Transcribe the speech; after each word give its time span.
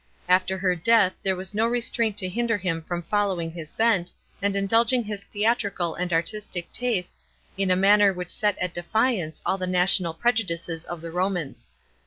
After 0.27 0.57
her 0.57 0.75
death, 0.75 1.13
there 1.21 1.35
was 1.35 1.53
no 1.53 1.67
restraint 1.67 2.17
to 2.17 2.27
hinder 2.27 2.57
him 2.57 2.81
from 2.81 3.03
following 3.03 3.51
his 3.51 3.71
bent, 3.71 4.11
and 4.41 4.55
indulging 4.55 5.03
his 5.03 5.23
theatrical 5.25 5.93
and 5.93 6.11
artistic 6.11 6.71
tastes, 6.71 7.27
in 7.55 7.69
a 7.69 7.75
manner 7.75 8.11
which 8.11 8.31
set 8.31 8.57
at 8.57 8.73
defiance 8.73 9.43
all 9.45 9.59
the 9.59 9.67
national 9.67 10.15
prejudices 10.15 10.85
of 10.85 11.01
the 11.01 11.11
Romans. 11.11 11.69